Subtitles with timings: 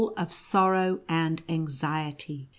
[0.17, 2.47] of sorrow and anxiety.